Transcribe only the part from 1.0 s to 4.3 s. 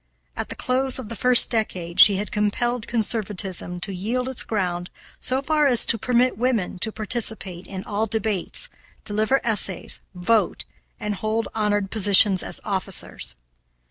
the first decade she had compelled conservatism to yield